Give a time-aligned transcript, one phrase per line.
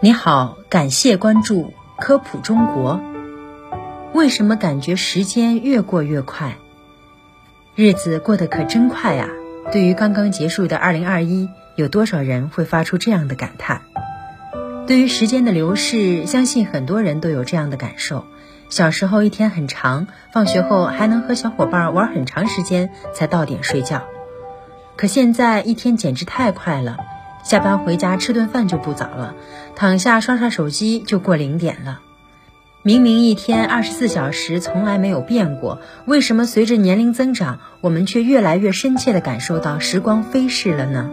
[0.00, 3.00] 你好，感谢关注科普中国。
[4.12, 6.58] 为什么感觉时间越过越快？
[7.74, 9.30] 日子过得可真快呀！
[9.72, 13.80] 对于刚刚结束的二零二一，有多少人会发出这样的感叹？
[14.86, 18.26] 对于时间的流逝，相信很多人都有这样的感受。
[18.68, 24.02] 小时候一天很长，放学后还能和小伙伴玩很长时间才到点睡觉。
[24.96, 26.98] 可现在一天简直太快了。
[27.46, 29.36] 下班回家吃顿饭就不早了，
[29.76, 32.00] 躺下刷刷手机就过零点了。
[32.82, 41.08] 明明一天二十四小时从来没有变过，为什么随着年龄增长，我们却越来越深切地感受到时光飞逝了呢？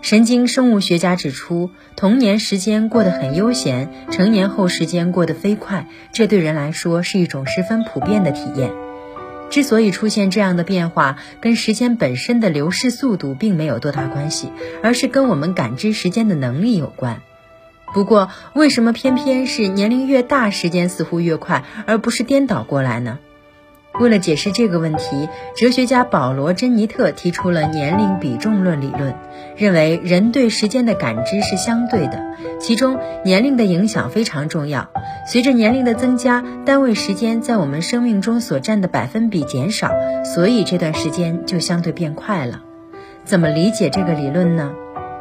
[0.00, 8.70] 神经生物学家指出，童年时间过得很悠闲，成年后时间过得飞快，这对人来说是一种十分普遍的体验。
[9.50, 14.50] 之所以出现这样的变化，跟时间本身的流逝速度并没有多大关系，
[14.82, 17.20] 而是跟我们感知时间的能力有关。
[17.92, 23.20] 不过，为什么偏偏是年龄越大，时间似乎越快，而不是颠倒过来呢？
[24.00, 29.14] 为了解释这个问题，哲学家保罗·珍妮特提出了年龄比重论理论，
[29.56, 32.20] 认为人对时间的感知是相对的，
[32.58, 34.88] 其中年龄的影响非常重要。
[35.26, 39.92] 随着年龄的增加，单位时间在我们生命中所占的百分比减少，
[40.24, 42.62] 所以这段时间就相对变快了。
[43.24, 44.72] 怎么理解这个理论呢？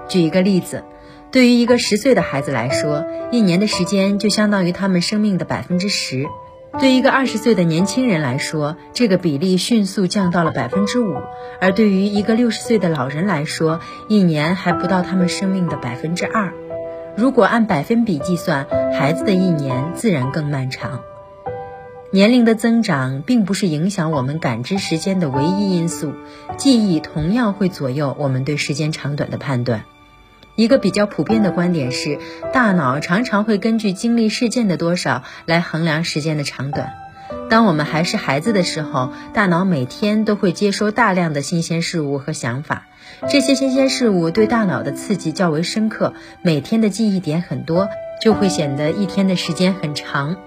[0.09, 0.83] 举一个例子，
[1.31, 6.25] 对于一个十岁的孩子来说，一年的时间就相当于他们生命的百分之十。
[6.79, 11.21] 对一个二十岁的年轻人来说，这个比例迅速降到了百分之五；
[11.61, 16.53] 而对于一个六十岁的老人来说，一年还不到他们生命的百分之二。
[17.15, 21.01] 如果按百分比计算，孩子的一年自然更漫长。
[22.11, 26.13] 年龄的增长并不是影响我们感知时间的唯一因素，
[26.57, 29.85] 记忆同样会左右我们对时间长短的判断。
[30.55, 32.19] 一个比较普遍的观点是，
[32.53, 36.93] 大脑常常会根据经历事件的多少来衡量时间的长短。
[37.49, 42.85] 当我们还是孩子的时候，大脑每天都会接收大量的新鲜事物和想法，
[43.29, 46.13] 这些新鲜事物对大脑的刺激较为深刻，
[46.43, 47.89] 每天的记忆点很多，
[48.21, 50.37] 就会显得一天的时间很长。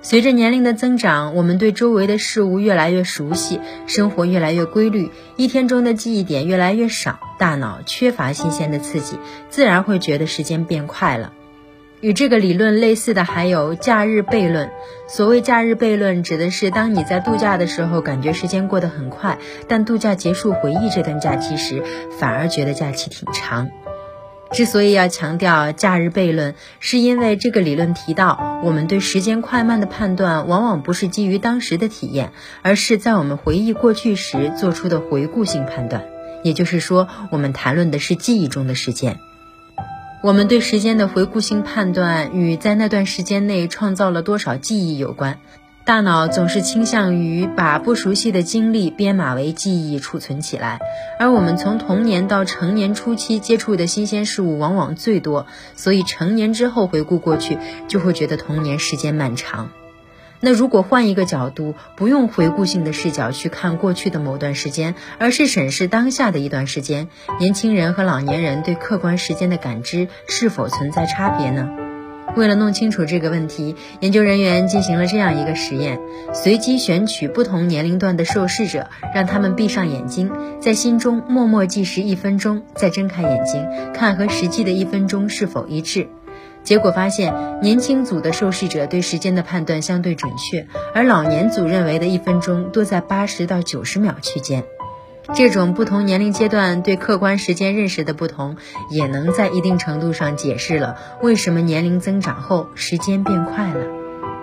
[0.00, 9.18] 随着年龄的增长，我们对周围的事物越来越熟悉，生活越来越规律，一天中的记忆点越来越少，大脑缺乏新鲜的刺激，
[9.50, 11.32] 自然会觉得时间变快了。
[12.00, 14.70] 与这个理论类似的还有假日悖论。
[15.08, 21.82] 所谓假日悖论，指的是当你在度假的时候，感觉时间过得很快，但度假结束回忆这段假期时，
[22.20, 23.68] 反而觉得假期挺长。
[24.50, 32.32] 之所以要强调假日悖论，是因为这个理论提到，我们对时间快慢的判断，往往不是基于当时的体验，
[32.62, 36.04] 而是在我们回忆过去时做出的回顾性判断。
[36.42, 39.18] 也就是说，我们谈论的是记忆中的时间。
[40.22, 45.38] 我们对时间的回顾性判断，与在那段时间内创造了多少记忆有关。
[45.88, 50.80] 大脑总是倾向于把不熟悉的经历编码为记忆储存起来，
[51.18, 57.56] 而我们从童年到成年初期接触的新鲜事物往往最多，所以成年之后回顾过去，
[57.88, 59.70] 就会觉得童年时间漫长。
[60.40, 67.08] 那如果换一个角度，不用回顾性的视角去看过去的某段时间，而是审视当下的一段时间，
[67.40, 71.87] 年轻人和老年人对客观时间的感知是否存在差别呢？
[72.38, 75.98] 为了弄清楚这个问题，研究人员进行了这样一个实验：
[76.32, 86.06] 随机选取不同年龄段的受试者，让他们闭上眼睛，在心中默默计时一分钟，再睁开眼睛，看和实际的一分钟是否一致。
[86.62, 94.62] 结果发现，年轻组的受试者对时间的判断相对准确，而老年组认为的一分钟多在八十到九十秒区间。
[95.34, 98.56] 这种不同年龄阶段对客观时间认识的不同，
[98.90, 103.80] 也能在一定程度上解释了为什么年龄增长后时间变快了。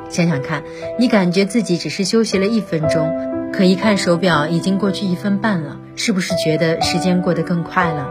[0.10, 0.64] 想想看，
[1.00, 8.08] 你感觉自己只是休息了一分钟，可一看手表已经过去一分半了，是不是觉得时间过得更快了？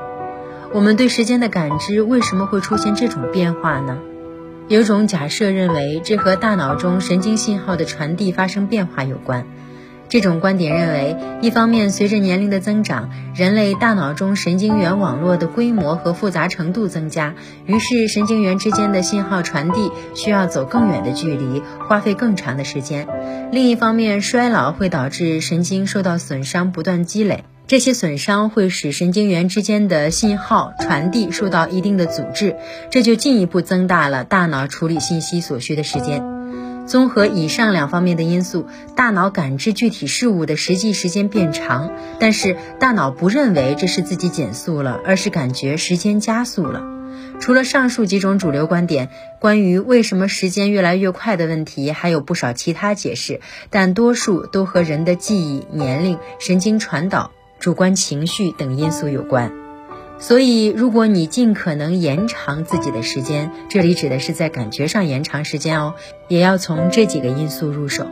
[0.73, 3.99] 我们对时间的感知为什么会出现这种变化呢？
[4.67, 9.47] 有种假设认为，这和大脑中神经信号的传递发生变化有关。
[10.15, 17.35] 这种观点认为，一方面，随着年龄的增长，人类大脑中神经元网络的规模和复杂程度增加，
[17.67, 23.07] 于是神经元之间的信号传递需要走更远的距离，花费更长的时间；
[23.51, 32.55] 另一方面，衰老会导致神经受到损伤，不断积累，这些损伤会使神经元之间的信号传递受到一定的阻滞，
[32.89, 36.34] 这就进一步增大了大脑处理信息所需的时间。
[36.87, 41.91] 综合以上两方面的因素，大脑感知具体事物的实际时间变长，
[42.21, 46.83] 但是大脑不认为这是自己减速了，而是感觉时间加速了。
[47.41, 49.09] 除了上述几种主流观点，
[49.41, 53.41] 关于为什么时间越来越快的问题，还有不少其他解释，
[53.71, 59.64] 但多数都和人的记忆、年龄、神经传导、主观情绪等因素有关。
[60.19, 65.95] 所以，如果你尽可能延长自己的时间，这里指的是在感觉上延长时间哦，
[66.29, 68.07] 也要从这几个因素入手。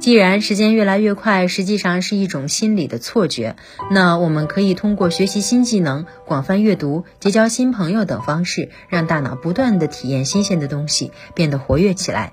[0.00, 3.56] 既然时间越来越快，实际上是一种心理的错觉，
[3.90, 12.32] 那我们可以通过学习新技能、广泛阅读、结交新朋友等方式，让大脑不断的体验新鲜的东西，变得活跃起来。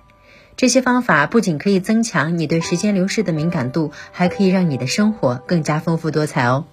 [0.57, 6.65] 这些方法不仅可以增强你对时间流逝的敏感度，还可以让你的生活更加丰富多彩哦。